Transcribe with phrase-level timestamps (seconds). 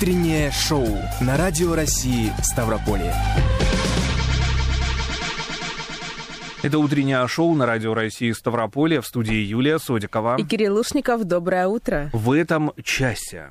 [0.00, 0.88] Утреннее шоу
[1.20, 3.12] на Радио России Ставрополье.
[6.62, 10.38] Это утреннее шоу на Радио России Ставрополье в студии Юлия Содикова.
[10.38, 12.08] И Кирилл Лушников, доброе утро.
[12.14, 13.50] В этом часе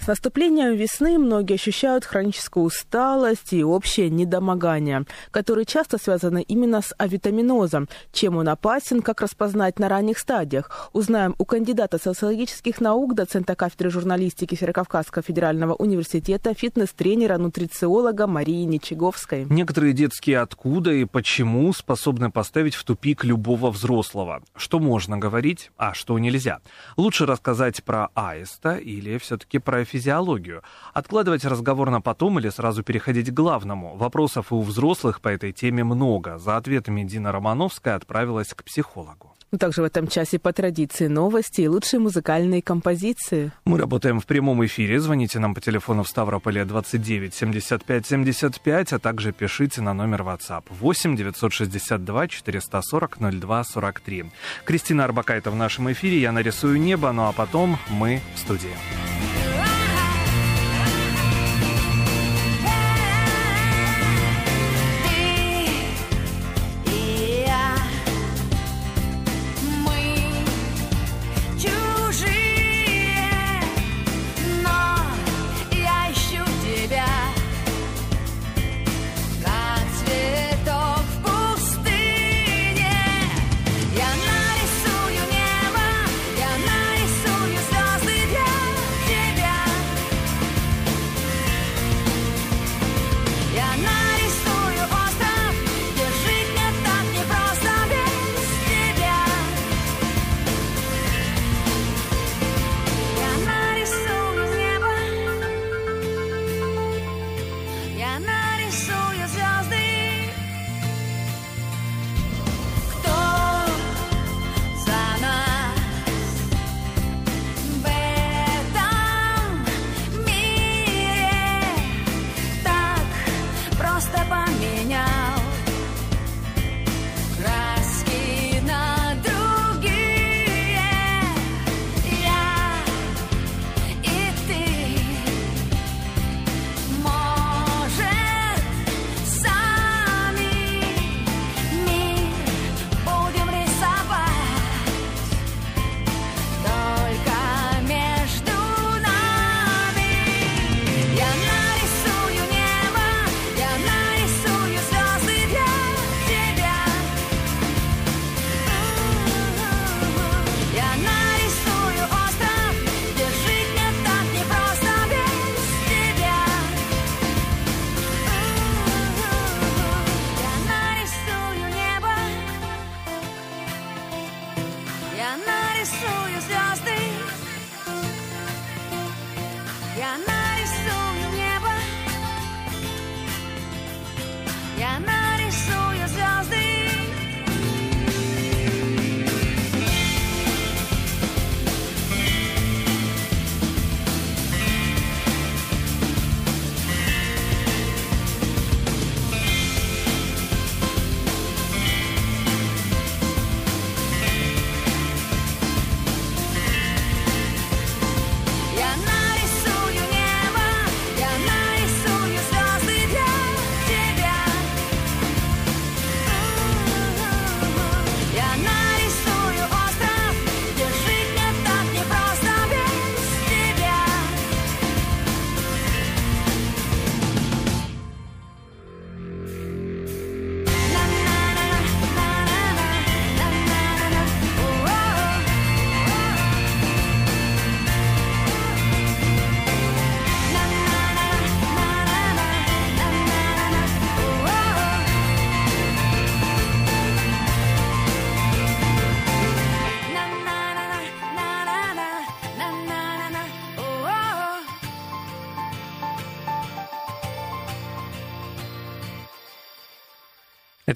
[0.00, 6.94] с наступлением весны многие ощущают хроническую усталость и общее недомогание, которые часто связаны именно с
[6.98, 7.88] авитаминозом.
[8.12, 13.90] Чем он опасен, как распознать на ранних стадиях, узнаем у кандидата социологических наук, доцента кафедры
[13.90, 19.46] журналистики Северокавказского федерального университета, фитнес-тренера, нутрициолога Марии Ничеговской.
[19.48, 24.42] Некоторые детские откуда и почему способны поставить в тупик любого взрослого.
[24.54, 26.60] Что можно говорить, а что нельзя?
[26.96, 30.62] Лучше рассказать про аиста или все-таки про физиологию.
[30.92, 33.96] Откладывать разговор на потом или сразу переходить к главному.
[33.96, 36.36] Вопросов и у взрослых по этой теме много.
[36.38, 39.36] За ответами Дина Романовская отправилась к психологу.
[39.58, 43.52] Также в этом часе по традиции новости и лучшие музыкальные композиции.
[43.64, 44.98] Мы работаем в прямом эфире.
[44.98, 50.64] Звоните нам по телефону в Ставрополе 29 75 75, а также пишите на номер WhatsApp
[50.68, 54.24] 8 962 440 02 43.
[54.64, 56.20] Кристина Арбакайта в нашем эфире.
[56.20, 58.74] Я нарисую небо, ну а потом мы в студии.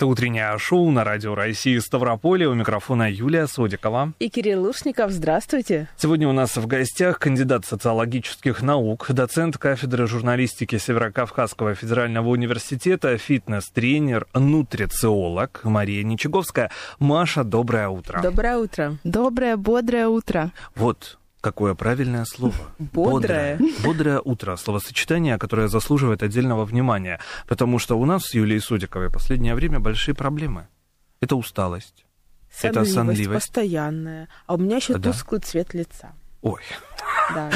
[0.00, 2.48] Это утреннее шоу на радио России Ставрополе.
[2.48, 4.14] У микрофона Юлия Содикова.
[4.18, 5.10] И Кирилл Лушников.
[5.10, 5.90] Здравствуйте.
[5.98, 14.26] Сегодня у нас в гостях кандидат социологических наук, доцент кафедры журналистики Северокавказского федерального университета, фитнес-тренер,
[14.32, 16.70] нутрициолог Мария Ничаговская.
[16.98, 18.22] Маша, доброе утро.
[18.22, 18.96] Доброе утро.
[19.04, 20.50] Доброе, бодрое утро.
[20.76, 22.54] Вот Какое правильное слово.
[22.78, 23.56] Бодрое.
[23.56, 24.56] Бодрое, Бодрое утро.
[24.56, 27.18] Словосочетание, которое заслуживает отдельного внимания.
[27.48, 30.68] Потому что у нас с Юлией Судиковой в последнее время большие проблемы.
[31.20, 32.04] Это усталость.
[32.52, 33.46] Сонливость это сонливость.
[33.46, 34.28] постоянная.
[34.46, 35.12] А у меня еще Да.
[35.12, 36.12] тусклый цвет лица.
[36.42, 36.60] Ой,
[37.34, 37.50] Да,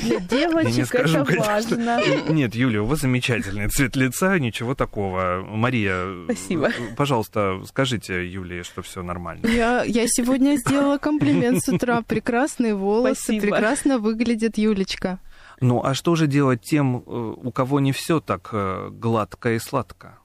[0.00, 2.00] для девочек это важно.
[2.28, 5.44] Нет, Юлия, у вас замечательный цвет лица, ничего такого.
[5.46, 6.68] Мария, Спасибо.
[6.68, 9.46] э, пожалуйста, скажите Юлии, что все нормально.
[9.46, 12.02] Я, я сегодня сделала комплимент с утра.
[12.02, 13.42] Прекрасные волосы, Спасибо.
[13.42, 15.18] прекрасно выглядит Юлечка.
[15.60, 19.58] Ну, а что же делать тем, э, у кого не все так э, гладко и
[19.58, 20.18] сладко?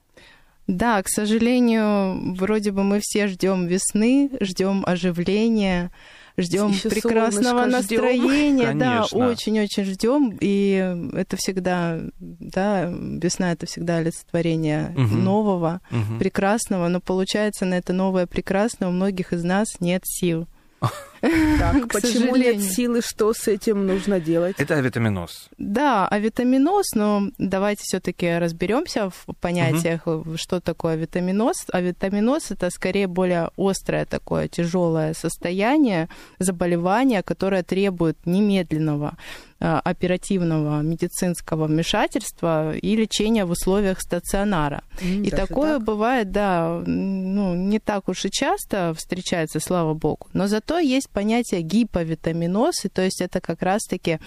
[0.67, 5.91] Да, к сожалению, вроде бы мы все ждем весны, ждем оживления,
[6.37, 8.01] ждем прекрасного солнышко ждём.
[8.05, 8.73] настроения.
[8.75, 10.37] Да, очень-очень ждем.
[10.39, 15.23] И это всегда, да, весна это всегда олицетворение Мгм.
[15.23, 16.19] нового, Мгм.
[16.19, 16.87] прекрасного.
[16.87, 20.47] Но получается, на это новое прекрасное у многих из нас нет сил.
[21.21, 24.55] Так, почему нет силы, что с этим нужно делать?
[24.59, 25.49] Это авитаминоз.
[25.57, 31.65] Да, авитаминоз, но давайте все-таки разберемся в понятиях, что такое авитаминоз.
[31.71, 36.09] Авитаминоз это скорее более острое такое тяжелое состояние,
[36.39, 39.17] заболевание, которое требует немедленного
[39.59, 44.83] а, оперативного медицинского вмешательства и лечения в условиях стационара.
[45.01, 45.83] М, И такое так?
[45.83, 50.27] бывает, да, ну, не так уж и часто встречается, слава богу.
[50.33, 54.19] Но зато есть понятие гиповитаминоз, то есть это как раз-таки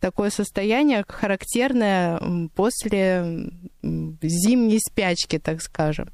[0.00, 3.50] такое состояние характерное после
[3.82, 6.08] зимней спячки, так скажем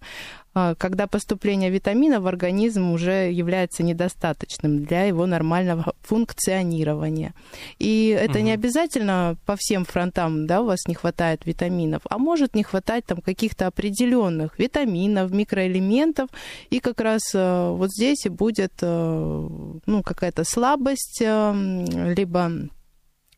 [0.54, 7.34] когда поступление витамина в организм уже является недостаточным для его нормального функционирования.
[7.78, 8.60] И это не Мгм.
[8.60, 13.20] обязательно по всем фронтам, да, у вас не хватает витаминов, а может не хватать там
[13.20, 16.30] каких-то определенных витаминов, микроэлементов,
[16.70, 19.48] и как раз э, вот здесь и будет э,
[19.86, 22.50] ну, какая-то слабость, э, либо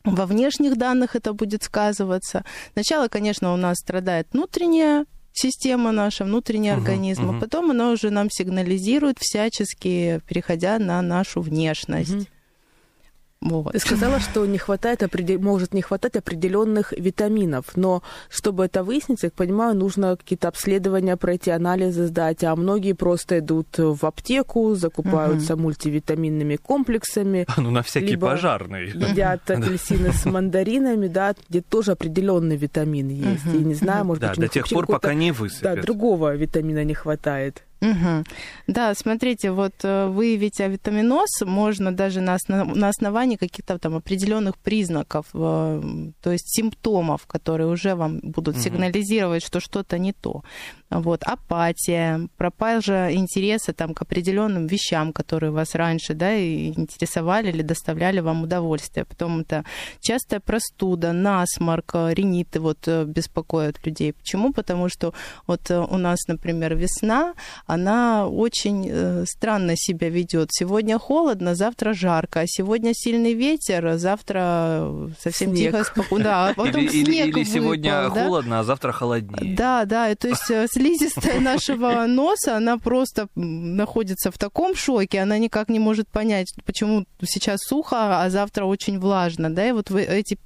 [0.05, 2.45] во внешних данных это будет сказываться.
[2.75, 5.05] Сначала, конечно, у нас страдает внутренняя
[5.37, 7.37] система наша, внутренний Мгм, организм, мгм.
[7.37, 12.15] а потом она уже нам сигнализирует всячески, переходя на нашу внешность.
[12.15, 12.27] Мгм.
[13.49, 13.73] Вот.
[13.73, 15.03] Ты сказала, что не хватает,
[15.41, 21.51] может не хватать определенных витаминов, но чтобы это выяснить, я понимаю, нужно какие-то обследования пройти,
[21.51, 28.29] анализы сдать, а многие просто идут в аптеку, закупаются мультивитаминными комплексами, Ну, на всякий Либо
[28.31, 28.89] пожарный.
[28.89, 33.45] едят апельсины с мандаринами, да, где тоже определенный витамин есть.
[33.47, 35.83] Мгм, И не знаю, может Да, быть, до тех пор, пока не да, высыпет.
[35.83, 37.63] другого витамина не хватает.
[37.81, 38.25] Мгм.
[38.67, 44.57] Да, смотрите, вот э, выявить авитаминоз можно даже на, основ- на основании каких-то там определенных
[44.57, 45.83] признаков, э,
[46.23, 48.65] то есть симптомов, которые уже вам будут Мгм.
[48.65, 50.43] сигнализировать, что что-то не то.
[50.89, 58.21] Вот, апатия, пропажа интереса там, к определенным вещам, которые вас раньше да, интересовали или доставляли
[58.21, 59.05] вам удовольствие.
[59.05, 59.65] Потом это
[60.01, 64.13] частая простуда, насморк, э, риниты вот, э, беспокоят людей.
[64.13, 64.53] Почему?
[64.53, 65.13] Потому что
[65.49, 67.35] вот э, у нас, например, весна,
[67.67, 70.51] она очень странно себя ведет.
[70.53, 74.89] Сегодня холодно, завтра жарко, а сегодня сильный ветер, а завтра
[75.19, 75.73] совсем Снег.
[75.73, 76.25] тихо, спокойно.
[76.25, 78.25] Да, а потом Или, или- снег или сегодня выпал, да?
[78.25, 79.57] холодно, а завтра холоднее.
[79.57, 85.39] Да, да, и то есть слизистая нашего носа, она просто находится в таком шоке, она
[85.39, 90.39] никак не может понять, почему сейчас сухо, а завтра очень влажно, да, и вот эти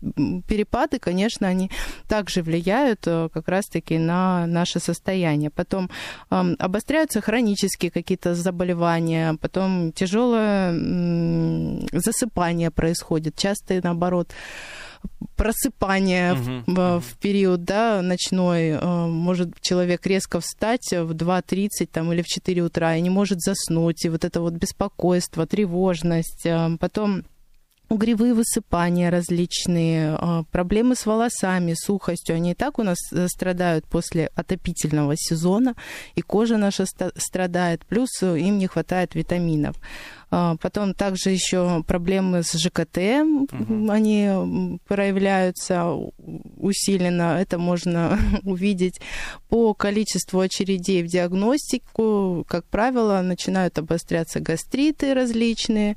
[0.48, 1.70] перепады, конечно, они
[2.08, 5.50] также влияют э, как раз-таки на наше состояние.
[5.50, 5.90] Потом
[6.28, 10.72] обостряются хронические какие-то заболевания, потом тяжелое
[11.92, 14.30] засыпание происходит, часто наоборот
[15.36, 17.00] просыпание Мгм, в, мгм.
[17.00, 18.70] в период да, ночной.
[18.70, 23.40] э, Может человек резко встать в 2.30 там, или в 4 утра и не может
[23.40, 24.04] заснуть.
[24.04, 26.44] И вот это вот беспокойство, тревожность.
[26.44, 27.24] э, Потом
[27.88, 32.36] угревые высыпания различные, э, проблемы с волосами, сухостью.
[32.36, 35.74] Они и так у нас страдают после отопительного сезона,
[36.14, 36.84] и кожа наша
[37.16, 39.76] страдает, плюс им не хватает витаминов.
[40.30, 42.98] А, Потом также еще проблемы с ЖКТ,
[43.52, 43.90] Мгм.
[43.90, 45.92] они проявляются
[46.56, 47.38] усиленно.
[47.40, 49.00] Это можно увидеть
[49.48, 52.44] по количеству очередей в диагностику.
[52.48, 55.96] Как правило, начинают обостряться гастриты различные.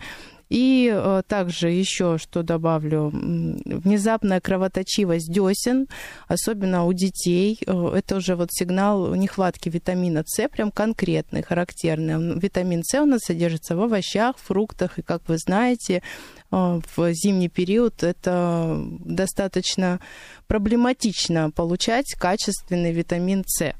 [0.53, 5.87] И э, также еще, что добавлю, внезапная кровоточивость десен,
[6.27, 7.57] особенно у детей.
[7.65, 12.39] Э, Это уже вот сигнал нехватки витамина С, прям конкретный, характерный.
[12.39, 16.03] Витамин С у нас содержится в овощах, фруктах, и, как вы знаете,
[16.51, 19.99] э, в зимний период это достаточно
[20.45, 23.73] проблематично получать качественный витамин С.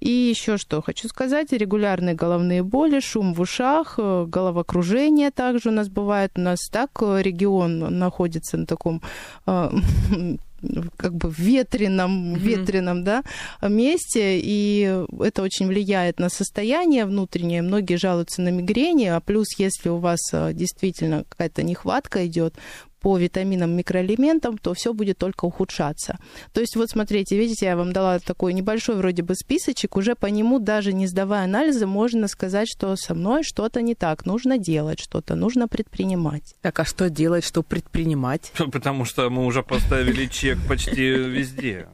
[0.00, 5.72] И еще что хочу сказать, регулярные головные боли, шум в ушах, э, головокружение также у
[5.72, 6.32] нас бывает.
[6.36, 9.02] У нас так э, регион находится на таком
[9.46, 9.70] э,
[10.96, 13.22] как бы ветреном, ветреном да,
[13.62, 17.62] месте, и это очень влияет на состояние внутреннее.
[17.62, 20.20] Многие жалуются на мигрени, а плюс, если у вас
[20.52, 22.54] действительно какая-то нехватка идет,
[23.04, 26.18] по витаминам, микроэлементам, то все будет только ухудшаться.
[26.54, 30.24] То есть вот смотрите, видите, я вам дала такой небольшой вроде бы списочек, уже по
[30.24, 35.00] нему даже не сдавая анализы, можно сказать, что со мной что-то не так, нужно делать
[35.00, 36.54] что-то, нужно предпринимать.
[36.62, 38.52] Так, а что делать, что предпринимать?
[38.72, 41.88] Потому что мы уже поставили чек почти везде.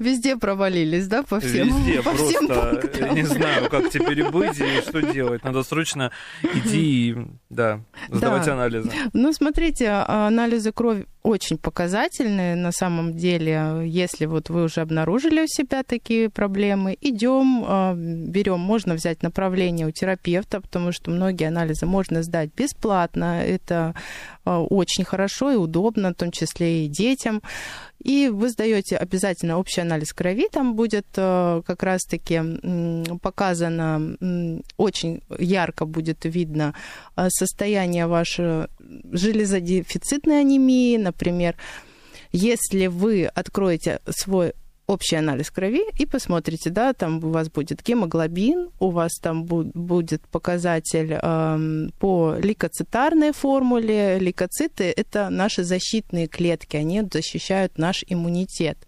[0.00, 2.26] Везде провалились, да, по всем Везде по просто.
[2.26, 3.14] Всем пунктам.
[3.14, 5.44] не знаю, как теперь быть и что делать.
[5.44, 6.10] Надо срочно
[6.42, 7.16] идти и,
[7.48, 7.80] да,
[8.10, 8.54] сдавать Да.
[8.54, 8.90] анализы.
[9.12, 13.82] Ну, смотрите, а, анализы крови очень показательные на самом деле.
[13.86, 19.86] Если вот вы уже обнаружили у себя такие проблемы, идем, а, берем, можно взять направление
[19.86, 23.42] у терапевта, потому что многие анализы можно сдать бесплатно.
[23.42, 23.94] Это
[24.44, 27.42] а, очень хорошо и удобно, в том числе и детям.
[28.04, 32.40] И вы сдаете обязательно общий анализ крови, там будет э, как раз-таки
[33.22, 34.16] показано,
[34.76, 36.74] очень ярко будет видно
[37.16, 38.68] э, состояние вашей
[39.10, 41.56] железодефицитной анемии, например.
[42.30, 44.52] Если вы откроете свой
[44.86, 49.70] общий анализ крови и посмотрите, да, там у вас будет гемоглобин, у вас там бу-
[49.74, 54.18] будет показатель эм, по лейкоцитарной формуле.
[54.18, 58.78] Лейкоциты– это наши защитные клетки, они защищают наш иммунитет.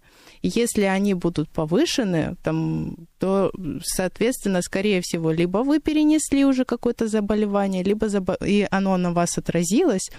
[0.43, 3.51] Если они будут повышены, там, то,
[3.83, 9.37] соответственно, скорее всего, либо вы перенесли уже какое-то заболевание, либо забо- и оно на вас
[9.37, 10.11] отразилось,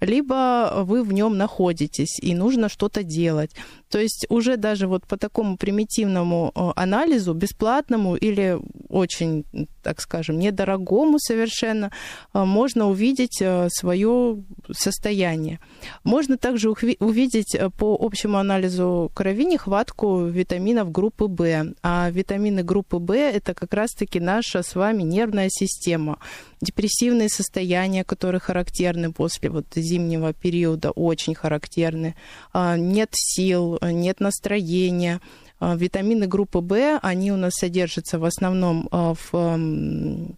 [0.00, 3.50] либо вы в нем находитесь, и нужно что-то делать.
[3.90, 9.44] То есть уже даже вот по такому примитивному э, анализу, бесплатному или очень,
[9.82, 11.90] так скажем, недорогому совершенно,
[12.34, 15.58] э, можно увидеть свое состояние.
[16.04, 21.74] Можно также увидеть э, по общему анализу крови нехватку витаминов группы В.
[21.82, 26.18] А витамины группы В– это как раз-таки наша с вами нервная система.
[26.60, 32.14] Депрессивные состояния, которые характерны после вот зимнего периода, очень характерны.
[32.52, 35.20] А, Нет сил, нет настроения.
[35.58, 40.34] А, Витамины группы В, они у нас содержатся в основном а, в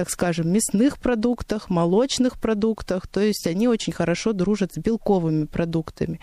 [0.00, 6.20] так скажем, мясных продуктах, молочных продуктах, то есть они очень хорошо дружат с белковыми продуктами.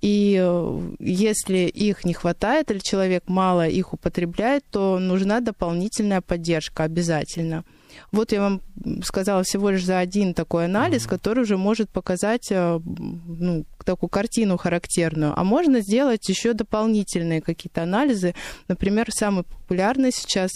[0.00, 6.84] И э, если их не хватает или человек мало их употребляет, то нужна дополнительная поддержка
[6.84, 7.64] обязательно.
[8.10, 8.62] Вот я вам
[9.04, 14.56] сказала всего лишь за один такой анализ, который уже может показать э, ну, такую картину
[14.56, 15.38] характерную.
[15.38, 18.34] А можно сделать еще дополнительные какие-то анализы.
[18.66, 20.52] Например, самый популярный сейчас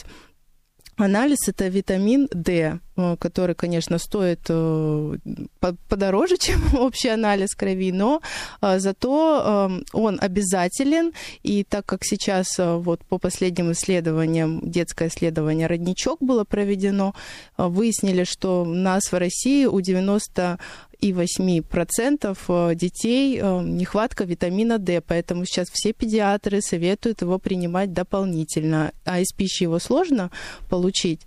[0.97, 5.17] Анализ это витамин D, э, который, конечно, стоит э,
[5.59, 8.21] по- подороже, чем общий анализ крови, но
[8.61, 11.13] э, зато он обязателен.
[11.43, 17.15] И так как сейчас вот по последним исследованиям, детское исследование «Родничок» было проведено,
[17.57, 20.59] выяснили, что у нас в России у 90
[21.01, 27.93] и 8% э, детей э, нехватка витамина D, поэтому сейчас все педиатры советуют его принимать
[27.93, 30.31] дополнительно, а из пищи его сложно
[30.69, 31.21] получить.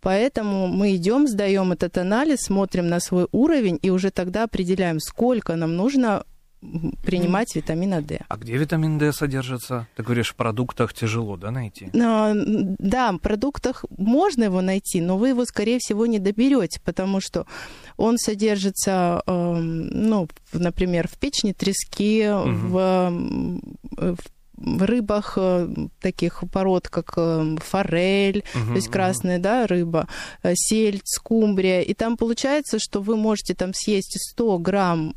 [0.00, 5.56] Поэтому мы идем, сдаем этот анализ, смотрим на свой уровень и уже тогда определяем, сколько
[5.56, 6.24] нам нужно
[7.04, 8.20] принимать витамина D.
[8.28, 9.86] А где витамин D содержится?
[9.96, 11.88] Ты говоришь, в продуктах тяжело, да, найти?
[11.92, 17.46] Да, в продуктах можно его найти, но вы его, скорее всего, не доберете, потому что
[17.96, 22.70] он содержится, эм, ну, например, в печени трески, Мгм.
[22.70, 23.62] в, м,
[23.96, 24.16] в
[24.56, 25.68] в рыбах э,
[26.00, 30.08] таких пород, как э, форель, то есть красная да, рыба,
[30.42, 31.80] э, сельдь, скумбрия.
[31.80, 35.16] И там получается, что вы можете там съесть 100 грамм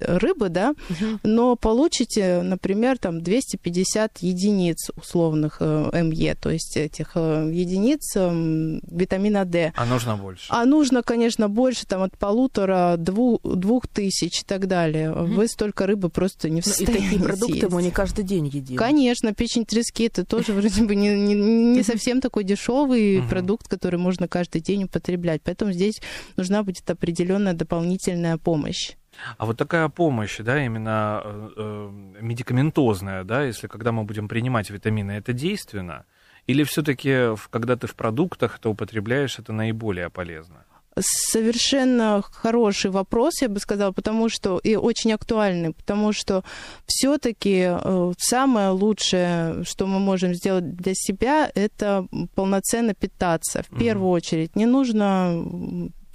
[0.00, 0.74] рыбы, да,
[1.22, 8.80] но получите, например, там 250 единиц условных э, МЕ, то есть этих э, единиц э,
[8.90, 9.72] витамина D.
[9.76, 10.46] А нужно больше.
[10.48, 15.12] А нужно, конечно, больше, там, от полутора, двух, двух тысяч и так далее.
[15.12, 17.72] Вы столько рыбы просто не в Ну, и состоянии такие продукты съесть.
[17.72, 18.76] мы не каждый день едим.
[18.76, 23.28] Конечно, печень трески это тоже вроде бы не, не, не совсем такой дешевый Мгм.
[23.28, 25.40] продукт, который можно каждый день употреблять.
[25.44, 26.00] Поэтому здесь
[26.36, 28.92] нужна будет определенная дополнительная помощь.
[29.36, 34.70] А вот такая помощь, да, именно э, э, медикаментозная, да, если когда мы будем принимать
[34.70, 36.04] витамины, это действенно?
[36.46, 40.64] Или все-таки, когда ты в продуктах это употребляешь, это наиболее полезно?
[41.00, 46.42] Совершенно хороший вопрос, я бы сказала, потому что и очень актуальный, потому что
[46.86, 53.62] все-таки э, самое лучшее, что мы можем сделать для себя, это полноценно питаться.
[53.70, 55.44] В первую очередь, не нужно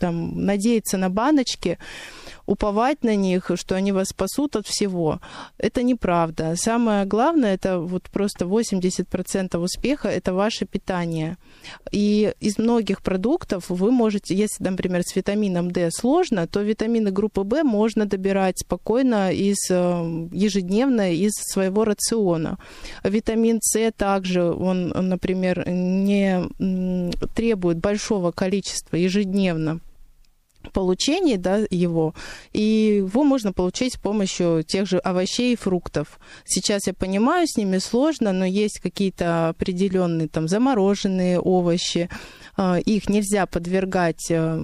[0.04, 1.78] там надеяться на баночки
[2.46, 5.20] уповать на них, что они вас спасут от всего.
[5.58, 6.56] Это неправда.
[6.58, 11.38] Самое главное, это вот просто 80% успеха, это ваше питание.
[11.92, 17.42] И из многих продуктов вы можете, если, например, с витамином D сложно, то витамины группы
[17.42, 22.58] В можно добирать спокойно из э, ежедневно из своего рациона.
[23.06, 26.50] Витамин С также, он, например, не
[27.36, 29.80] требует большого количества ежедневно
[30.74, 32.14] получении да, его,
[32.52, 36.20] и его можно получить с помощью тех же овощей и фруктов.
[36.46, 42.10] Сейчас я понимаю, с ними сложно, но есть какие-то определенные там замороженные овощи,
[42.56, 44.60] а, их нельзя подвергать э,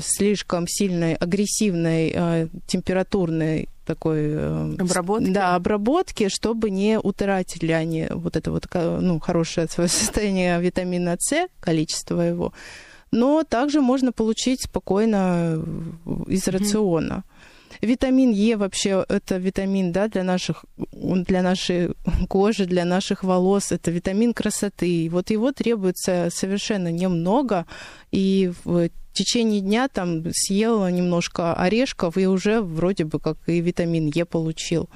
[0.00, 5.30] слишком сильной агрессивной э, температурной такой э, обработки.
[5.30, 11.48] Да, обработки, чтобы не утратили они вот это вот ну, хорошее свое состояние витамина С,
[11.60, 12.52] количество его
[13.10, 15.62] но также можно получить спокойно
[16.26, 17.24] из рациона.
[17.80, 21.90] Витамин Е вообще это витамин да, для, наших, для нашей
[22.28, 23.72] кожи, для наших волос.
[23.72, 25.08] Это витамин красоты.
[25.10, 27.66] Вот его требуется совершенно немного.
[28.10, 34.10] И в течение дня там съела немножко орешков и уже вроде бы как и витамин
[34.14, 34.88] Е получил.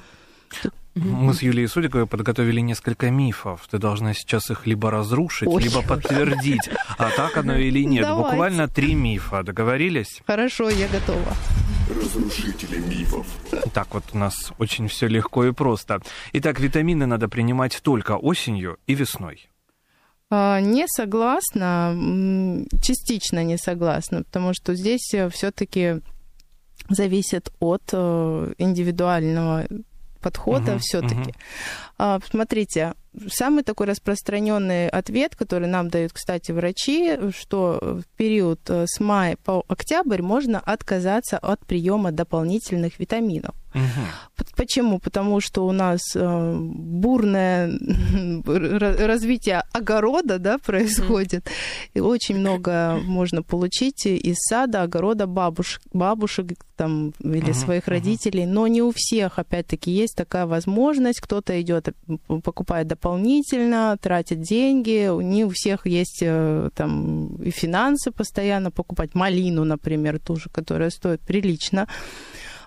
[0.95, 3.67] Мы с Юлией Судиковой подготовили несколько мифов.
[3.69, 5.63] Ты должна сейчас их либо разрушить, Ой.
[5.63, 8.03] либо подтвердить, а так оно или нет.
[8.03, 8.29] Давайте.
[8.29, 9.41] Буквально три мифа.
[9.43, 10.21] Договорились?
[10.27, 11.33] Хорошо, я готова.
[11.89, 13.25] Разрушители мифов.
[13.73, 15.99] Так вот у нас очень все легко и просто.
[16.33, 19.49] Итак, витамины надо принимать только осенью и весной.
[20.29, 21.95] А, не согласна,
[22.81, 26.01] частично не согласна, потому что здесь все-таки
[26.89, 29.65] зависит от э, индивидуального
[30.23, 31.15] подхода угу, все-таки.
[31.15, 31.33] Угу.
[31.99, 32.93] А, смотрите,
[33.27, 39.37] самый такой распространенный ответ, который нам дают, кстати, врачи, что в период э, с мая
[39.43, 43.55] по октябрь можно отказаться от приема дополнительных витаминов.
[43.73, 44.45] Угу.
[44.55, 44.99] Почему?
[44.99, 47.71] Потому что у нас э, бурное
[48.45, 51.47] развитие огорода да, происходит.
[51.93, 57.53] И очень много можно получить из сада, огорода бабушек, бабушек там, или угу.
[57.53, 58.45] своих родителей.
[58.45, 61.19] Но не у всех, опять-таки, есть такая возможность.
[61.19, 61.89] Кто-то идет,
[62.43, 65.09] покупает дополнительно, тратит деньги.
[65.23, 69.15] Не у всех есть э, там и финансы постоянно покупать.
[69.15, 71.87] Малину, например, тоже, которая стоит прилично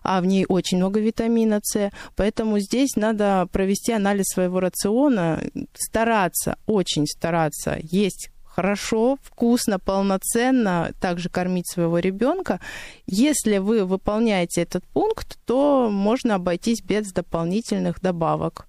[0.07, 1.91] а в ней очень много витамина С.
[2.15, 5.43] Поэтому здесь надо провести анализ своего рациона,
[5.75, 12.59] стараться, очень стараться есть хорошо, вкусно, полноценно также кормить своего ребенка.
[13.07, 18.67] Если вы выполняете этот пункт, то можно обойтись без дополнительных добавок.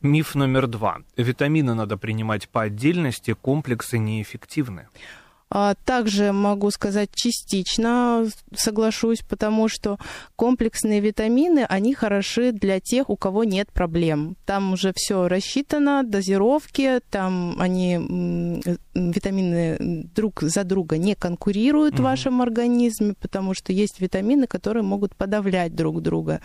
[0.00, 0.98] Миф номер два.
[1.16, 4.88] Витамины надо принимать по отдельности, комплексы неэффективны.
[5.50, 9.98] А также могу сказать частично соглашусь, потому что
[10.36, 14.36] комплексные витамины, они хороши для тех, у кого нет проблем.
[14.44, 18.60] Там уже все рассчитано, дозировки, там они,
[18.94, 22.00] витамины друг за друга не конкурируют mm-hmm.
[22.00, 26.42] в вашем организме, потому что есть витамины, которые могут подавлять друг друга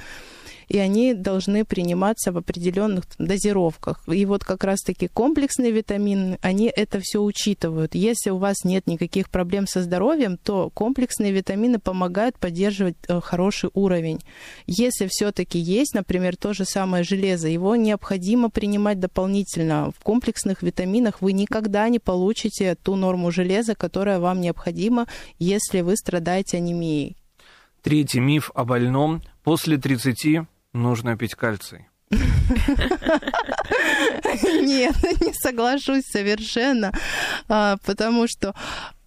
[0.67, 4.03] и они должны приниматься в определенных дозировках.
[4.07, 7.95] И вот как раз-таки комплексные витамины, они это все учитывают.
[7.95, 13.69] Если у вас нет никаких проблем со здоровьем, то комплексные витамины помогают поддерживать э, хороший
[13.73, 14.19] уровень.
[14.67, 19.91] Если все-таки есть, например, то же самое железо, его необходимо принимать дополнительно.
[19.97, 25.07] В комплексных витаминах вы никогда не получите ту норму железа, которая вам необходима,
[25.39, 27.17] если вы страдаете анемией.
[27.81, 29.21] Третий миф о больном.
[29.43, 31.87] После 30 Нужно пить кальций.
[34.43, 36.91] Нет, не соглашусь совершенно,
[37.47, 38.53] а, потому что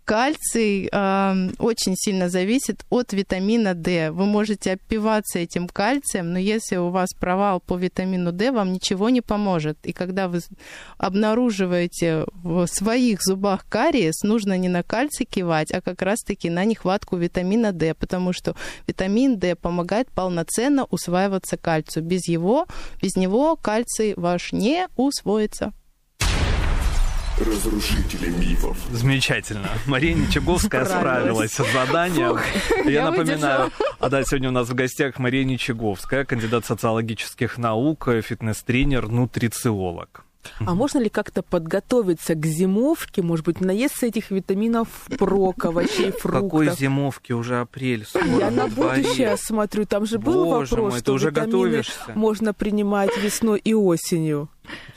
[0.07, 4.13] Кальций э, очень сильно зависит от витамина D.
[4.13, 9.11] Вы можете опиваться этим кальцием, но если у вас провал по витамину D, вам ничего
[9.11, 9.79] не поможет.
[9.83, 10.43] И когда вы
[10.97, 17.17] обнаруживаете в своих зубах кариес, нужно не на кальций кивать, а как раз-таки на нехватку
[17.17, 18.55] витамина D, потому что
[18.87, 22.05] витамин D помогает полноценно усваиваться кальцию.
[22.05, 22.69] Без его,
[23.03, 25.73] без него кальций ваш не усвоится.
[27.39, 28.79] Разрушители мифов.
[28.91, 29.69] Замечательно.
[29.87, 32.39] Мария Ничаговская справилась с заданием.
[32.87, 38.09] Я, я напоминаю, а да, сегодня у нас в гостях Мария Ничаговская, кандидат социологических наук,
[38.23, 40.25] фитнес-тренер, нутрициолог.
[40.61, 46.43] А можно ли как-то подготовиться к зимовке, может быть, наесться этих витаминов прок, овощей, фруктов?
[46.43, 47.33] Какой зимовки?
[47.33, 51.13] Уже апрель скоро Я на будущее смотрю, там же был Боже вопрос, мой, что ты
[51.13, 52.13] уже витамины готовишься.
[52.15, 54.49] можно принимать весной и осенью.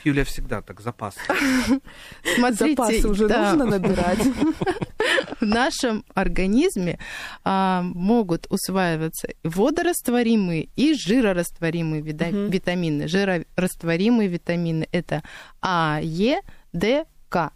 [0.04, 1.14] Юля всегда так, запас.
[2.36, 4.18] Смотрите, Запасы уже да, нужно набирать.
[5.40, 6.98] в нашем организме
[7.44, 12.50] а, могут усваиваться водорастворимые и жирорастворимые вида- Мгм.
[12.50, 13.08] витамины.
[13.08, 15.22] Жирорастворимые витамины это
[15.60, 16.40] А, Е,
[16.72, 17.52] Д, К.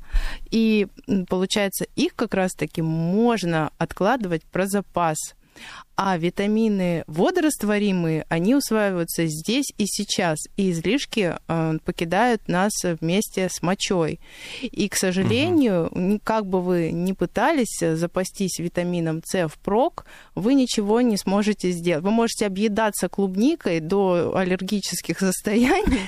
[0.50, 0.86] И
[1.28, 5.16] получается, их как раз-таки можно откладывать про запас.
[5.96, 13.62] А витамины водорастворимые, они усваиваются здесь и сейчас, и излишки э, покидают нас вместе с
[13.62, 14.18] мочой.
[14.62, 20.04] И, к сожалению, ни- как бы вы ни пытались запастись витамином С впрок,
[20.34, 22.02] вы ничего не сможете сделать.
[22.02, 26.00] Вы можете объедаться клубникой до аллергических состояний,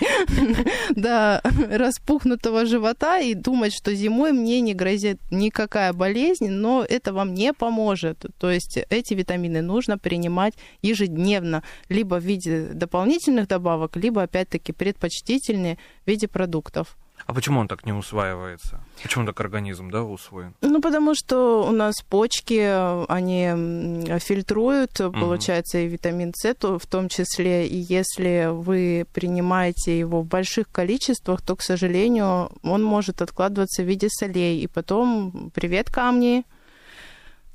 [0.97, 7.35] до распухнутого живота и думать, что зимой мне не грозит никакая болезнь, но это вам
[7.35, 8.25] не поможет.
[8.39, 15.77] То есть эти витамины нужно принимать ежедневно, либо в виде дополнительных добавок, либо, опять-таки, предпочтительнее
[16.05, 16.97] в виде продуктов.
[17.27, 18.81] А почему он так не усваивается?
[19.03, 20.55] Почему так организм, да, усвоен?
[20.61, 22.61] Ну, потому что у нас почки,
[23.09, 27.67] они фильтруют, получается, и витамин С то- в том числе.
[27.67, 33.87] И если вы принимаете его в больших количествах, то, к сожалению, он может откладываться в
[33.87, 34.61] виде солей.
[34.61, 36.45] И потом привет камни.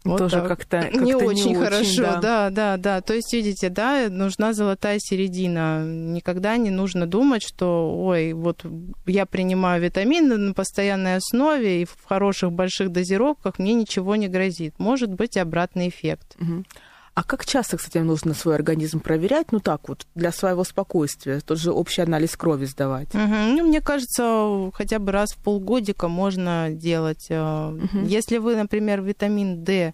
[0.03, 2.19] Вот Тоже как-то как-то не, очень хорошо, да.
[2.19, 3.01] да, да, да.
[3.01, 5.85] То есть, видите, да, нужна золотая середина.
[5.85, 8.65] Никогда не нужно думать, что, ой, вот
[9.05, 14.73] я принимаю витамины на постоянной основе и в хороших больших дозировках мне ничего не грозит.
[14.79, 16.35] Может быть обратный эффект.
[16.39, 16.65] Мгм.
[17.13, 19.51] А как часто, кстати, нужно свой организм проверять?
[19.51, 21.41] Ну так вот, для своего спокойствия.
[21.41, 23.13] Тот же общий анализ крови сдавать.
[23.13, 23.55] Мгм.
[23.57, 27.27] Ну, мне кажется, хотя бы раз в полгодика можно делать.
[27.29, 28.05] Мгм.
[28.05, 29.93] Если вы, например, витамин D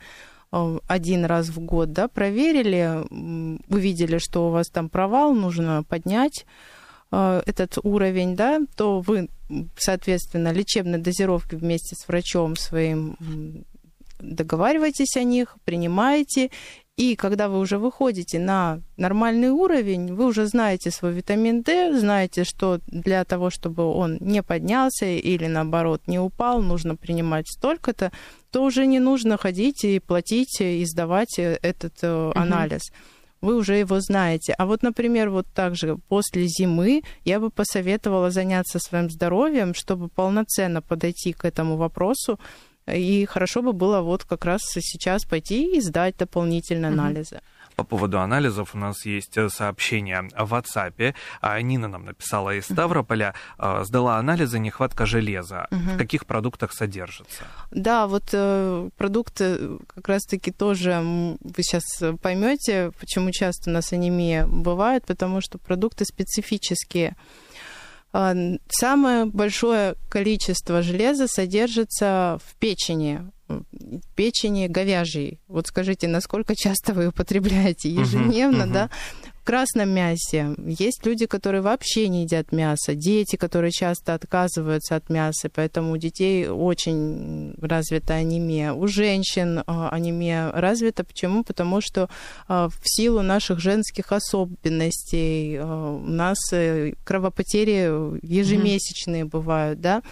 [0.52, 3.04] э, один раз в год да, проверили,
[3.68, 6.46] увидели, что у вас там провал, нужно поднять
[7.12, 9.30] э, этот уровень, да, то вы,
[9.76, 13.66] соответственно, лечебной дозировки вместе с врачом своим м,
[14.20, 16.52] договариваетесь о них, принимаете,
[16.98, 22.44] и когда вы уже выходите на нормальный уровень, вы уже знаете свой витамин D, знаете,
[22.44, 28.12] что для того, чтобы он не поднялся или наоборот не упал, нужно принимать столько-то,
[28.52, 32.82] то уже не нужно ходить и платить и сдавать э, этот э, анализ.
[33.42, 34.54] Вы уже его знаете.
[34.54, 40.08] А вот, например, вот так же после зимы я бы посоветовала заняться своим здоровьем, чтобы
[40.08, 42.40] полноценно подойти к этому вопросу.
[42.88, 47.42] И хорошо бы было вот как раз сейчас пойти и сдать дополнительные анализы.
[47.76, 51.14] По поводу анализов у нас есть э, сообщение в WhatsApp.
[51.42, 53.36] А Нина нам написала из Ставрополя.
[53.60, 55.68] э, Сдала анализы нехватка железа.
[55.70, 55.94] Мгм.
[55.94, 57.44] В каких продуктах содержится?
[57.70, 61.00] Да, вот э, продукты как раз-таки тоже
[61.40, 61.84] вы сейчас
[62.20, 67.16] поймете, почему часто у нас анемия бывает, потому что продукты специфические.
[68.14, 68.36] А,
[68.70, 73.22] Самое большое количество железа содержится в печени,
[74.16, 75.40] печени говяжьей.
[75.48, 78.74] Вот скажите, насколько часто вы употребляете ежедневно, мгм.
[78.74, 78.90] да?
[79.48, 85.50] Красном мясе есть люди, которые вообще не едят мясо, дети, которые часто отказываются от мяса,
[85.50, 88.74] поэтому у детей очень развита анемия.
[88.74, 91.06] У женщин а, анемия развита.
[91.06, 91.46] Почему?
[91.46, 92.10] Потому что
[92.50, 100.04] а, в силу наших женских особенностей а, у нас э, кровопотери ежемесячные бывают, да,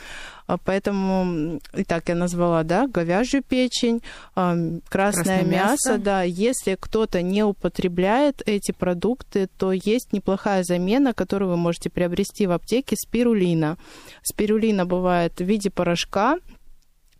[0.63, 4.01] Поэтому, м, итак, я назвала, да, говяжью печень,
[4.35, 4.55] а,
[4.89, 5.97] красное, Красное мясо, мясо.
[5.97, 6.21] да.
[6.23, 12.51] Если кто-то не употребляет эти продукты, то есть неплохая замена, которую вы можете приобрести в
[12.51, 13.77] аптеке, спирулина.
[14.23, 16.37] Спирулина бывает в виде порошка,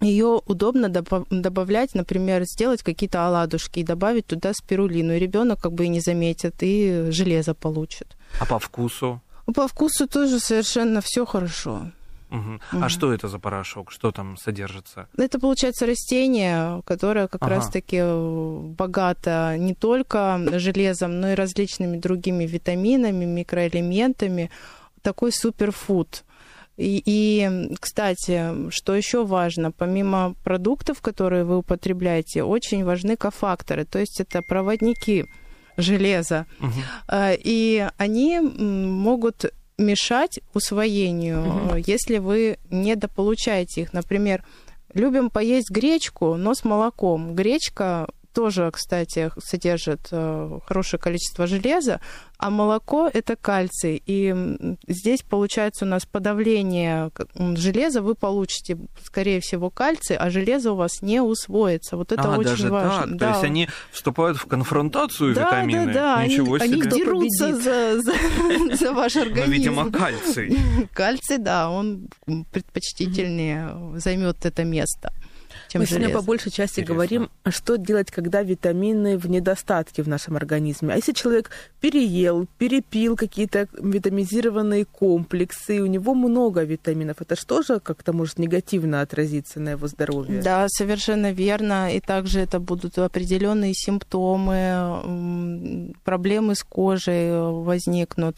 [0.01, 5.13] ее удобно добав- добавлять, например, сделать какие-то оладушки и добавить туда спирулину.
[5.15, 8.15] И ребенок как бы и не заметит, и железо получит.
[8.39, 9.21] А по вкусу?
[9.55, 11.91] По вкусу тоже совершенно все хорошо.
[12.29, 12.59] Мгм.
[12.71, 12.83] Мгм.
[12.83, 13.91] А что это за порошок?
[13.91, 15.07] Что там содержится?
[15.17, 17.55] Это получается растение, которое как Ага.
[17.55, 24.49] раз-таки э, богато не только железом, но и различными другими витаминами, микроэлементами.
[25.01, 26.23] Такой суперфуд.
[26.77, 33.97] И, и, кстати, что еще важно, помимо продуктов, которые вы употребляете, очень важны кофакторы, то
[33.99, 35.25] есть это проводники
[35.77, 36.45] железа.
[37.07, 39.45] Э, И они могут
[39.77, 43.93] мешать усвоению, э, если вы недополучаете их.
[43.93, 44.43] Например,
[44.93, 47.35] любим поесть гречку, но с молоком.
[47.35, 52.01] Гречка тоже, кстати, содержит э, хорошее количество железа,
[52.37, 54.03] а молоко это кальций.
[54.05, 54.35] И
[54.87, 57.11] здесь получается у нас подавление
[57.55, 61.95] железа, вы получите, скорее всего, кальций, а железо у вас не усвоится.
[61.95, 63.07] Вот это а, очень даже важно.
[63.07, 63.17] Так?
[63.17, 63.25] Да.
[63.25, 65.93] То есть они вступают в конфронтацию да, витамины?
[65.93, 66.89] Да, да, Ничего они, себе.
[66.89, 69.47] они дерутся за, за, за ваш организм.
[69.47, 70.57] Ну, видимо, кальций.
[70.93, 72.09] Кальций, да, он
[72.51, 75.13] предпочтительнее займет это место
[75.75, 75.99] чем Мы железо.
[76.05, 76.93] сегодня по большей части Интересно.
[76.93, 80.93] говорим, что делать, когда витамины в недостатке в нашем организме.
[80.93, 87.61] А если человек переел, перепил какие-то витаминизированные комплексы, и у него много витаминов, это что
[87.61, 90.41] же как-то может негативно отразиться на его здоровье?
[90.41, 91.93] Да, совершенно верно.
[91.95, 98.37] И также это будут определенные симптомы, проблемы с кожей возникнут.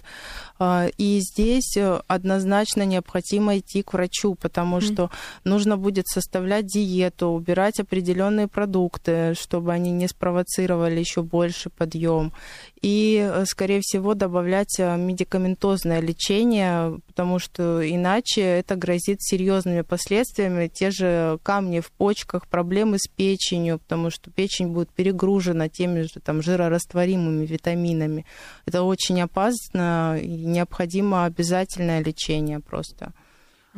[0.60, 5.10] А, И здесь однозначно необходимо идти к врачу, потому что
[5.44, 12.34] нужно будет составлять диету, убирать определенные продукты, чтобы они не спровоцировали еще больше подъем.
[12.82, 20.68] И, э, скорее всего, добавлять э, медикаментозное лечение, потому что иначе это грозит серьезными последствиями.
[20.68, 26.20] Те же камни в почках, проблемы с печенью, потому что печень будет перегружена теми же
[26.24, 28.26] там, жирорастворимыми витаминами.
[28.66, 33.14] Это очень опасно и необходимо обязательное лечение просто.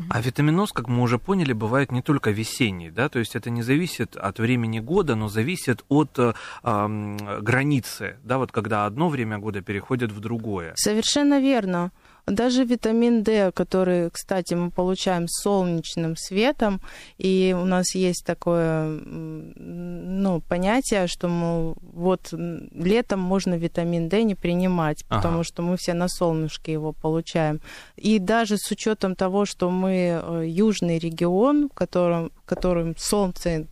[0.10, 3.62] А витаминоз, как мы уже поняли, бывает не только весенний, да, то есть это не
[3.62, 9.62] зависит от времени года, но зависит от э, границы, да, вот когда одно время года
[9.62, 10.74] переходит в другое.
[10.76, 11.92] Совершенно верно.
[12.30, 16.82] Даже витамин D, который, кстати, мы получаем солнечным светом,
[17.18, 24.36] и у нас есть такое ну, понятие, что мол, вот летом можно витамин D не
[24.36, 25.22] принимать, Ага.
[25.22, 27.62] потому что мы все на солнышке его получаем.
[27.98, 33.68] И даже с учетом того, что мы э, южный регион, в котором, в котором солнце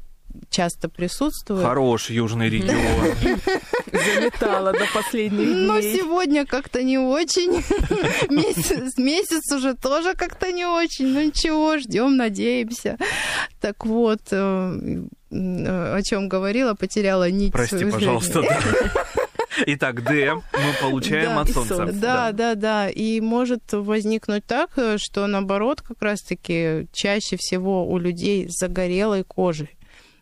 [0.50, 3.15] часто присутствует, Хорош южный регион.
[3.91, 5.97] Заметала до последних Но дней.
[5.97, 7.52] сегодня как-то не очень.
[8.30, 11.08] Месяц, месяц уже тоже как-то не очень.
[11.08, 12.97] Ну ничего, ждем, надеемся.
[13.62, 15.00] Так вот, э,
[15.32, 17.52] э, о чем говорила, потеряла нить.
[17.52, 18.41] Прости, пожалуйста.
[18.41, 18.60] да.
[19.65, 20.41] Итак, Д мы
[20.82, 21.76] получаем Да, от и солнца.
[21.78, 21.93] солнце.
[21.93, 22.89] Да, да, да.
[22.89, 29.23] И может возникнуть так, э, что наоборот, как раз-таки чаще всего у людей с загорелой
[29.23, 29.69] кожей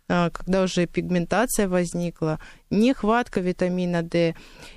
[0.07, 2.39] когда уже пигментация возникла,
[2.69, 4.35] нехватка витамина D.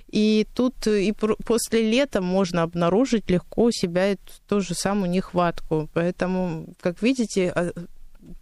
[0.09, 5.91] И тут и после лета можно обнаружить легко у себя эту, ту же самую нехватку.
[5.93, 7.73] Поэтому, как видите, а,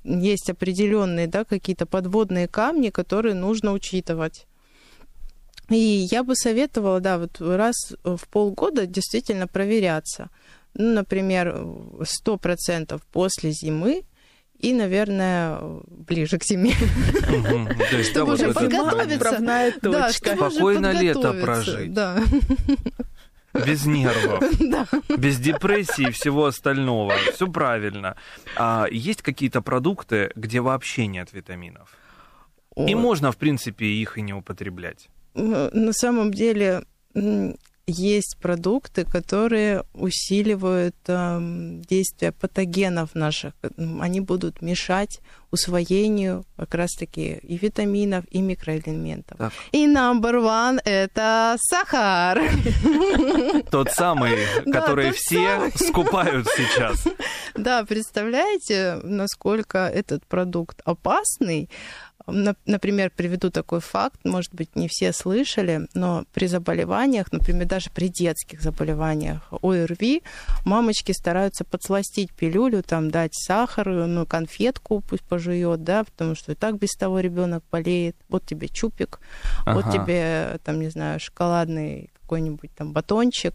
[0.05, 4.47] есть определенные да, какие-то подводные камни, которые нужно учитывать.
[5.69, 10.31] И я бы советовала, да, вот раз в полгода действительно проверяться.
[10.75, 14.05] Ну, например, 100% после зимы
[14.59, 16.75] и, наверное, ближе к зиме.
[17.91, 19.39] То есть, Чтобы уже это- подготовиться.
[19.83, 21.93] Да, Спокойно лето прожить.
[21.93, 22.19] Да,
[23.67, 24.87] без нервов, да.
[25.17, 27.15] без депрессии и всего остального.
[27.35, 28.17] Все правильно.
[28.57, 31.91] А есть какие-то продукты, где вообще нет витаминов?
[32.77, 32.95] И Ой.
[32.95, 35.09] можно, в принципе, их и не употреблять.
[35.35, 36.85] На самом деле
[37.87, 43.55] есть продукты, которые усиливают эм, действие патогенов наших.
[44.01, 45.21] Они будут мешать
[45.53, 49.39] усвоению как раз-таки и витаминов, и микроэлементов.
[49.39, 49.53] Так.
[49.73, 52.41] И number one– это сахар.
[53.71, 54.37] Тот самый,
[54.73, 57.05] который все скупают сейчас.
[57.55, 61.71] Да, представляете, насколько этот продукт опасный?
[62.27, 67.91] На- Например, приведу такой факт, может быть, не все слышали, но при заболеваниях, например, даже
[67.91, 70.23] при детских заболеваниях ОРВИ,
[70.65, 76.55] мамочки стараются подсластить пилюлю, там дать сахар, ну, конфетку пусть пожует, да, потому что и
[76.55, 78.17] так без того ребенок болеет.
[78.29, 79.21] Вот тебе чупик,
[79.65, 79.93] вот Ага.
[79.93, 83.55] тебе, там, не знаю, шоколадный какой-нибудь там батончик.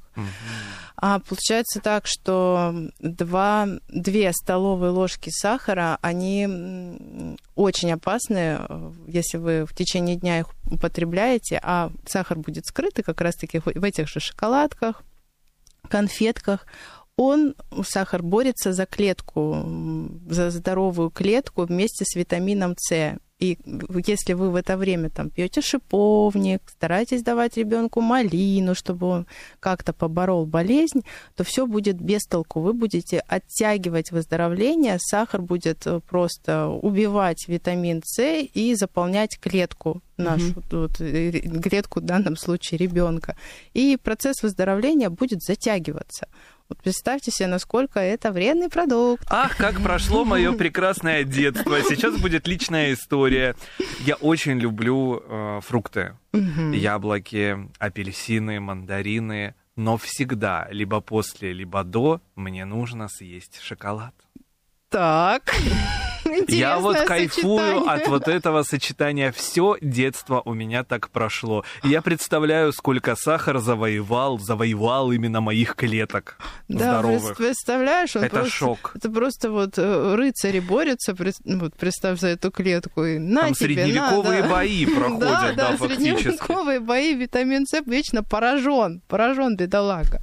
[1.04, 9.66] А получается так, что два, две столовые ложки сахара, они очень опасны, э, если вы
[9.66, 15.02] в течение дня их употребляете, а сахар будет скрытый как раз-таки в этих же шоколадках,
[15.90, 16.68] конфетках.
[17.18, 19.66] Он, сахар, борется за клетку,
[20.30, 23.18] за здоровую клетку вместе с витамином С.
[23.42, 23.58] И
[24.06, 29.28] если вы в это время там пьете шиповник, стараетесь давать ребенку малину, чтобы он
[29.60, 31.02] как-то поборол болезнь,
[31.36, 32.62] то все будет без толку.
[32.62, 38.22] Вы будете оттягивать выздоровление, сахар будет э, просто убивать витамин С
[38.54, 41.32] и заполнять клетку нашу, вот, э,
[41.64, 43.36] клетку в данном случае ребенка.
[43.74, 46.28] И процесс выздоровления будет затягиваться.
[46.72, 49.28] Вот представьте себе, насколько это вредный продукт.
[49.30, 51.82] Ах, как прошло мое прекрасное детство.
[51.82, 53.58] Сейчас будет личная история.
[54.06, 56.16] Я очень люблю э, фрукты.
[56.32, 56.72] Мгм.
[56.72, 59.54] Яблоки, апельсины, мандарины.
[59.76, 64.14] Но всегда, либо после, либо до, мне нужно съесть шоколад.
[64.92, 65.56] Так.
[66.48, 67.92] Я вот кайфую сочетание.
[68.04, 69.32] от вот этого сочетания.
[69.32, 71.64] Все детство у меня так прошло.
[71.84, 77.38] И Я представляю, сколько сахар завоевал, завоевал именно моих клеток Да, здоровых.
[77.38, 78.50] представляешь, Это просто...
[78.52, 78.92] шок.
[78.96, 83.76] Это просто вот э, рыцари борются, вот представь за эту клетку, и на Там тебе,
[83.76, 84.54] средневековые на, да.
[84.54, 90.20] бои проходят, да, да, средневековые бои, витамин С вечно поражен, поражен бедолага.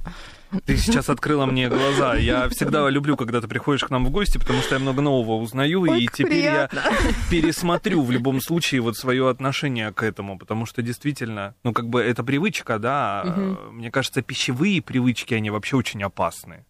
[0.65, 2.15] Ты сейчас открыла мне глаза.
[2.15, 5.35] Я всегда люблю, когда ты приходишь к нам в гости, потому что я много нового
[5.41, 6.81] узнаю, Ой, и теперь приятно.
[6.85, 6.91] я
[7.29, 12.01] пересмотрю в любом случае вот свое отношение к этому, потому что действительно, ну как бы
[12.01, 13.23] это привычка, да.
[13.25, 13.77] Мгм.
[13.77, 16.65] Мне кажется, пищевые привычки они вообще очень опасны.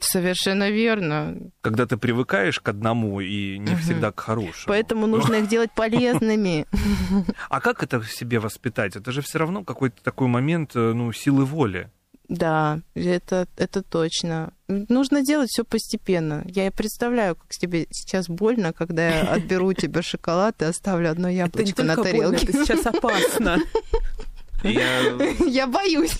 [0.00, 1.36] Совершенно верно.
[1.60, 3.80] Когда ты привыкаешь к одному и не Мгм.
[3.80, 4.64] всегда к хорошему.
[4.68, 6.66] Поэтому нужно их делать полезными.
[7.50, 8.96] А как это в себе воспитать?
[8.96, 11.90] Это же все равно какой-то такой момент, э, ну, силы воли.
[12.28, 14.52] Да, это, это точно.
[14.66, 16.42] Нужно делать все постепенно.
[16.46, 21.10] Я и представляю, как тебе сейчас больно, когда я отберу у тебя шоколад и оставлю
[21.10, 22.46] одно яблочко на тарелке.
[22.46, 23.58] это сейчас опасно.
[24.64, 26.16] Я Я боюсь.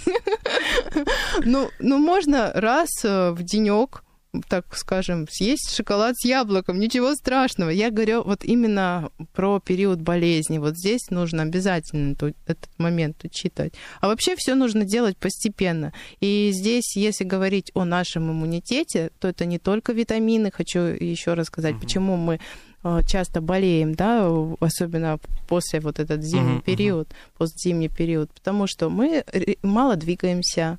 [1.44, 4.03] Ну, ну, можно раз э, в денек
[4.48, 7.70] так скажем, съесть шоколад с яблоком, ничего страшного.
[7.70, 10.58] Я говорю вот именно про период болезни.
[10.58, 12.14] Вот здесь нужно обязательно
[12.46, 13.74] этот момент учитывать.
[14.00, 15.92] А вообще все нужно делать постепенно.
[16.20, 20.50] И здесь, если говорить о нашем иммунитете, то это не только витамины.
[20.50, 21.80] Хочу еще раз сказать, Мгм.
[21.80, 22.40] почему мы
[22.86, 24.28] э, часто болеем, да,
[24.60, 25.18] особенно
[25.48, 29.24] после вот этот зимний Мгм, период, постзимний период, потому что мы
[29.62, 30.78] мало двигаемся,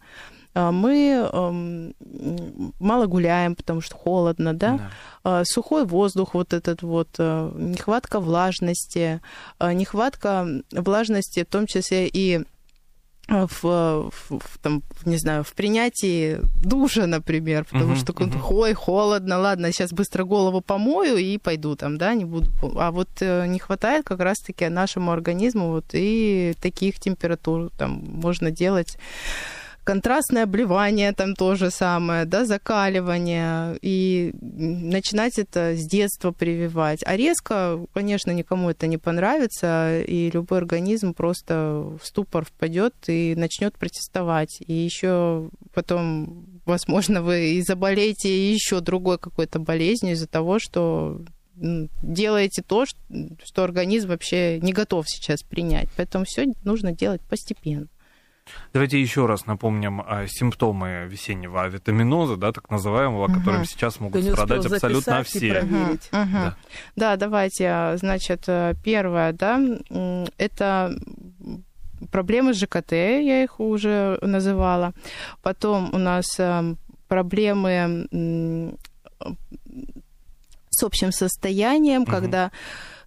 [0.56, 4.90] мы эм, м, мало гуляем, потому что холодно, да, Да.
[5.24, 9.22] А, сухой воздух, вот этот вот, э, нехватка влажности,
[9.60, 12.42] а, нехватка влажности, в том числе и
[13.28, 18.42] в, в- в, там, не знаю, в принятии душа, например, потому Мгм, что мгм.
[18.52, 22.52] ой, холодно, ладно, сейчас быстро голову помою и пойду там, да, не буду.
[22.78, 28.52] А вот э, не хватает как раз-таки нашему организму вот и таких температур, там можно
[28.52, 28.98] делать
[29.86, 37.04] контрастное обливание там то же самое, да, закаливание, и начинать это с детства прививать.
[37.06, 43.36] А резко, конечно, никому это не понравится, и любой организм просто в ступор впадет и
[43.36, 44.58] начнет протестовать.
[44.66, 51.22] И еще потом, возможно, вы и заболеете еще другой какой-то болезнью из-за того, что
[51.56, 55.88] делаете то, что организм вообще не готов сейчас принять.
[55.96, 57.88] Поэтому все нужно делать постепенно.
[58.74, 63.40] Давайте еще раз напомним а, симптомы весеннего авитаминоза, да, так называемого, Мгм.
[63.40, 65.62] которым сейчас могут успел страдать абсолютно все.
[65.62, 66.32] Мгм, мгм.
[66.34, 66.56] Да.
[66.96, 69.62] Да, давайте, а, значит, э, первое, да,
[70.38, 70.96] это
[72.12, 74.94] проблемы с ЖКТ, я их уже называла.
[75.42, 76.76] Потом у нас э,
[77.08, 78.08] проблемы
[80.70, 82.12] с общим состоянием, Мгм.
[82.12, 82.52] когда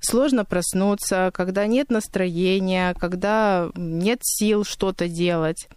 [0.01, 5.69] сложно проснуться, когда нет настроения, когда нет сил что-то делать.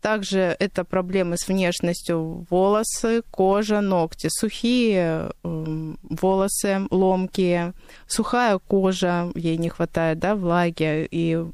[0.00, 2.46] Также это проблемы с внешностью.
[2.50, 4.28] Волосы, кожа, ногти.
[4.30, 7.72] Сухие м, волосы, ломкие,
[8.06, 11.44] сухая кожа, ей не хватает да, влаги и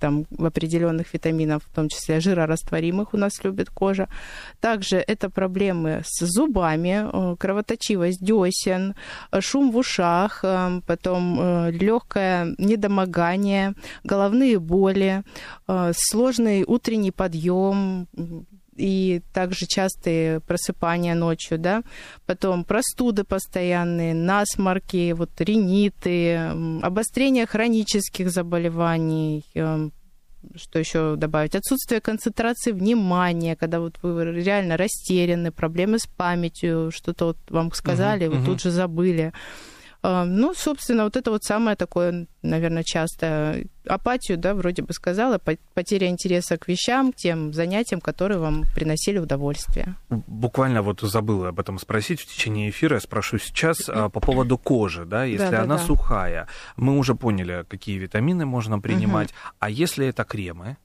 [0.00, 4.08] там определенных витаминов, в том числе жирорастворимых у нас любит кожа.
[4.60, 8.94] Также это проблемы с зубами, э, кровоточивость десен,
[9.30, 15.22] э, шум в ушах, э, потом легкое недомогание, головные боли,
[15.92, 18.06] сложный утренний подъем
[18.78, 21.82] и также частые просыпания ночью, да,
[22.26, 26.36] потом простуды постоянные, насморки, вот риниты,
[26.82, 29.90] обострение хронических заболеваний, э,
[30.54, 31.54] что еще добавить?
[31.54, 38.26] Отсутствие концентрации внимания, когда вот вы реально растеряны, проблемы с памятью, что-то вот вам сказали,
[38.26, 38.46] Мгм, вы мгм.
[38.46, 39.32] тут же забыли.
[40.02, 43.66] А, Ну, собственно, вот это вот самое такое, наверное, частое.
[43.86, 48.64] Апатию, да, вроде бы сказала, по- потеря интереса к вещам, к тем занятиям, которые вам
[48.74, 49.96] приносили удовольствие.
[50.10, 52.96] Буквально вот забыла об этом спросить в течение эфира.
[52.96, 55.62] Я спрошу сейчас а, по поводу кожи, да, если Да-да-да.
[55.64, 56.48] она сухая.
[56.76, 59.34] Мы уже поняли, какие витамины можно принимать.
[59.58, 60.76] А если это кремы?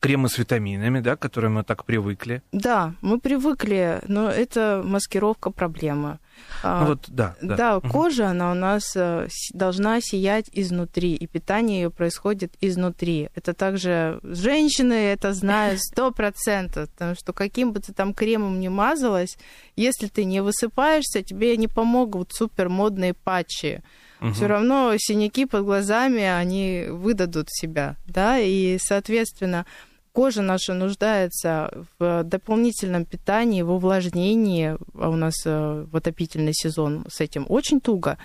[0.00, 2.42] Кремы с витаминами, да, к которым мы так привыкли.
[2.52, 6.18] Да, мы привыкли, но это маскировка проблемы.
[6.62, 7.36] А, вот, да.
[7.42, 13.28] Да, да кожа, она у нас э, должна сиять изнутри, и питание ее происходит изнутри.
[13.34, 18.68] Это также женщины это знают сто процентов, потому что каким бы ты там кремом ни
[18.68, 19.36] мазалась,
[19.76, 23.82] если ты не высыпаешься, тебе не помогут супер модные патчи.
[24.20, 24.32] Угу.
[24.32, 29.64] Все равно синяки под глазами, они выдадут себя, да, и, соответственно,
[30.12, 34.76] кожа наша нуждается в дополнительном питании, в увлажнении.
[34.94, 38.18] А у нас э, в отопительный сезон с этим очень туго.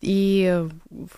[0.00, 0.66] И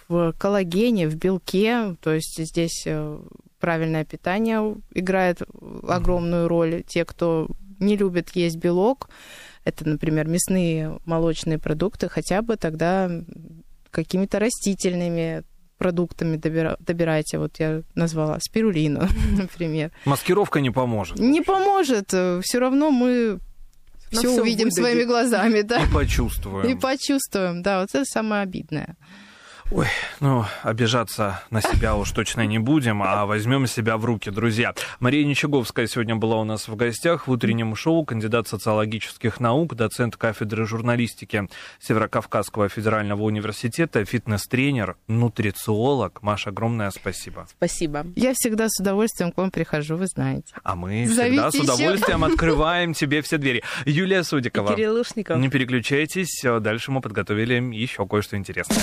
[0.09, 3.19] в коллагене, в белке, то есть здесь э,
[3.61, 5.41] правильное питание играет
[5.89, 6.83] огромную роль.
[6.87, 7.49] Те, кто
[7.79, 9.09] не любит есть белок,
[9.65, 13.11] это, например, мясные, молочные продукты, хотя бы тогда
[13.91, 15.43] какими-то растительными
[15.79, 17.39] продуктами добира, добирайте.
[17.39, 19.93] Вот я назвала спирулину, например.
[20.05, 21.19] Маскировка не поможет.
[21.19, 22.09] Не поможет.
[22.09, 23.39] Все равно мы
[24.11, 24.71] все увидим выдадим.
[24.71, 25.83] своими глазами, да.
[25.83, 26.67] И почувствуем.
[26.69, 27.81] И почувствуем, да.
[27.81, 28.97] Вот это самое обидное.
[29.73, 29.87] Ой,
[30.19, 34.75] ну, обижаться на себя уж точно не будем, а возьмем себя в руки, друзья.
[34.99, 40.17] Мария Ничаговская сегодня была у нас в гостях в утреннем шоу, кандидат социологических наук, доцент
[40.17, 41.49] кафедры журналистики
[41.79, 46.21] Северокавказского федерального университета, фитнес-тренер, нутрициолог.
[46.21, 47.47] Маша, огромное спасибо.
[47.49, 48.07] Спасибо.
[48.17, 50.53] Я всегда с удовольствием к вам прихожу, вы знаете.
[50.65, 52.33] А мы Зовите всегда с удовольствием еще.
[52.33, 53.63] открываем тебе все двери.
[53.87, 54.73] Юлия Судикова.
[54.73, 55.39] И Кирилл Лушников.
[55.39, 58.83] Не переключайтесь, дальше мы подготовили еще кое-что интересное.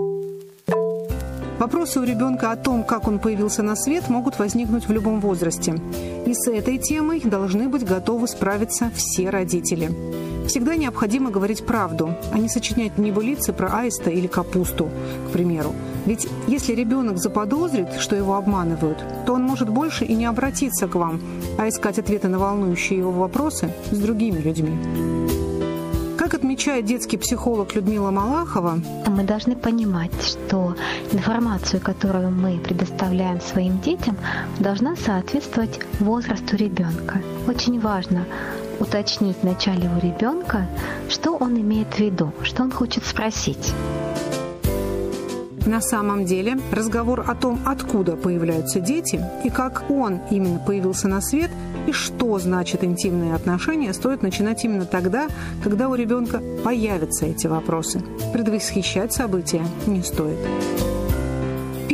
[1.61, 5.75] Вопросы у ребенка о том, как он появился на свет, могут возникнуть в любом возрасте.
[6.25, 9.91] И с этой темой должны быть готовы справиться все родители.
[10.47, 14.89] Всегда необходимо говорить правду, а не сочинять небылицы про аиста или капусту,
[15.29, 15.75] к примеру.
[16.07, 18.97] Ведь если ребенок заподозрит, что его обманывают,
[19.27, 21.21] то он может больше и не обратиться к вам,
[21.59, 25.50] а искать ответы на волнующие его вопросы с другими людьми.
[26.61, 30.75] Отмечает детский психолог Людмила Малахова, мы должны понимать, что
[31.11, 34.15] информацию, которую мы предоставляем своим детям,
[34.59, 37.19] должна соответствовать возрасту ребенка.
[37.47, 38.27] Очень важно
[38.79, 40.67] уточнить вначале у ребенка,
[41.09, 43.73] что он имеет в виду, что он хочет спросить.
[45.65, 51.21] На самом деле разговор о том, откуда появляются дети и как он именно появился на
[51.21, 51.49] свет
[51.87, 55.27] и что значит интимные отношения, стоит начинать именно тогда,
[55.63, 58.01] когда у ребенка появятся эти вопросы.
[58.33, 60.37] Предвосхищать события не стоит.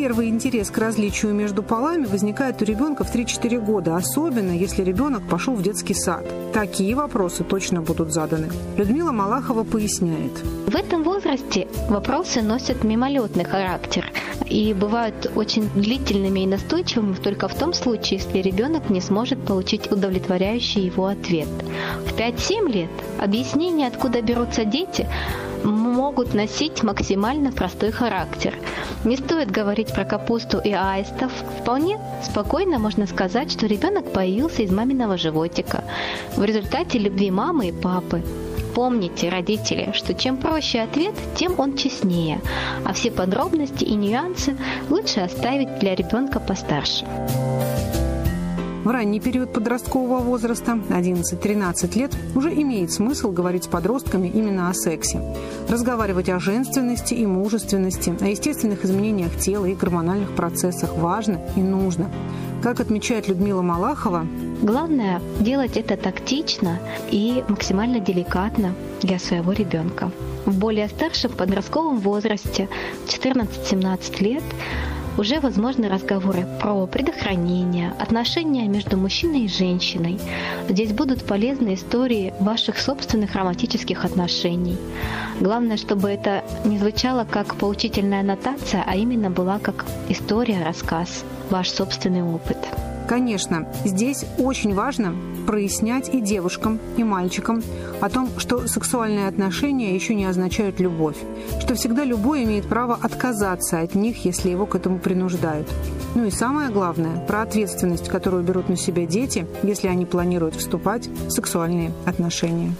[0.07, 5.27] Первый интерес к различию между полами возникает у ребенка в 3-4 года, особенно если ребенок
[5.27, 6.25] пошел в детский сад.
[6.53, 8.47] Такие вопросы точно будут заданы.
[8.77, 10.31] Людмила Малахова поясняет.
[10.67, 14.09] В этом возрасте вопросы носят мимолетный характер
[14.45, 19.91] и бывают очень длительными и настойчивыми только в том случае, если ребенок не сможет получить
[19.91, 21.49] удовлетворяющий его ответ.
[22.05, 25.05] В 5-7 лет объяснение, откуда берутся дети,
[25.97, 28.53] могут носить максимально простой характер.
[29.03, 31.31] Не стоит говорить про капусту и аистов.
[31.59, 35.83] Вполне спокойно можно сказать, что ребенок появился из маминого животика
[36.35, 38.21] в результате любви мамы и папы.
[38.75, 42.41] Помните, родители, что чем проще ответ, тем он честнее,
[42.85, 44.55] а все подробности и нюансы
[44.89, 47.05] лучше оставить для ребенка постарше.
[48.87, 54.73] В ранний период подросткового возраста, 11-13 лет, уже имеет смысл говорить с подростками именно о
[54.73, 55.21] сексе.
[55.67, 62.09] Разговаривать о женственности и мужественности, о естественных изменениях тела и гормональных процессах важно и нужно.
[62.63, 64.25] Как отмечает Людмила Малахова,
[64.61, 66.79] Главное делать это тактично
[67.11, 70.11] и максимально деликатно для своего ребенка.
[70.45, 72.69] В более старшем подростковом возрасте,
[73.07, 74.43] 14-17 лет,
[75.17, 80.19] уже возможны разговоры про предохранение, отношения между мужчиной и женщиной.
[80.69, 84.77] Здесь будут полезны истории ваших собственных романтических отношений.
[85.39, 91.69] Главное, чтобы это не звучало как поучительная аннотация, а именно была как история, рассказ, ваш
[91.69, 92.57] собственный опыт.
[93.07, 95.15] Конечно, здесь очень важно
[95.47, 97.63] прояснять и девушкам, и мальчикам
[98.01, 101.15] о том, что сексуальные отношения еще не означают любовь,
[101.61, 105.67] что всегда любой имеет право отказаться от них, если его к этому принуждают.
[106.15, 111.07] Ну и самое главное, про ответственность, которую берут на себя дети, если они планируют вступать
[111.07, 112.73] в сексуальные отношения.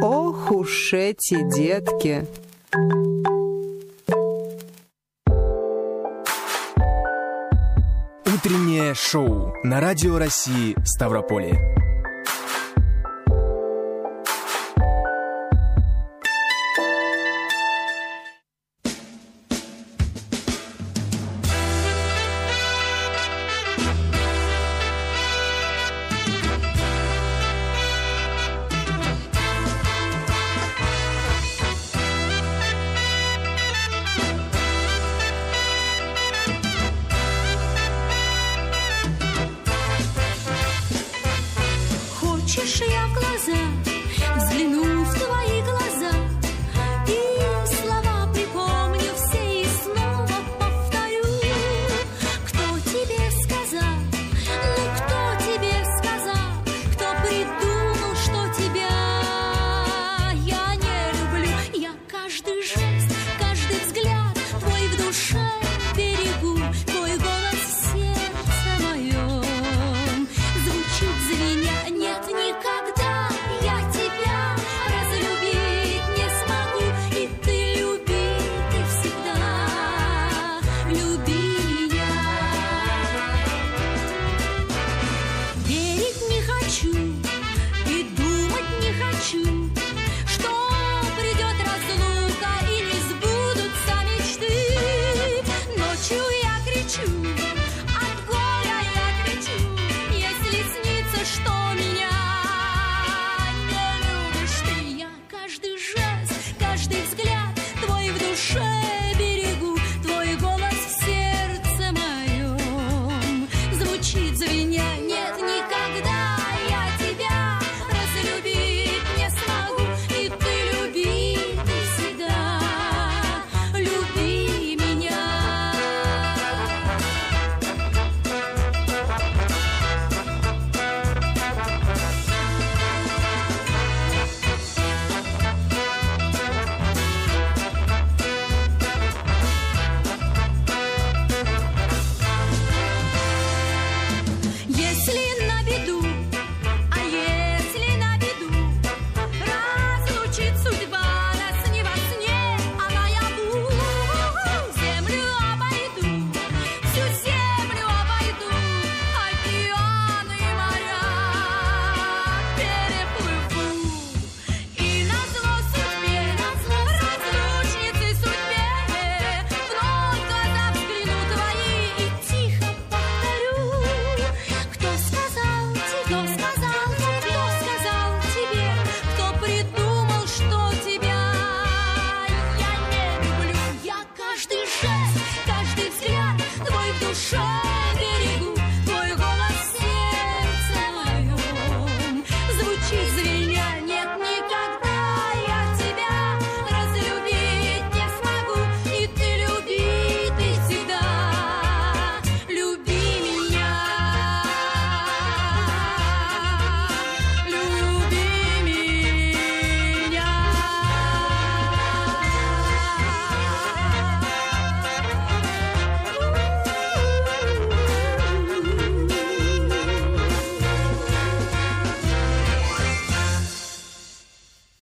[0.00, 2.26] Ох уж эти детки!
[8.46, 11.85] Утреннее шоу на Радио России Ставрополье.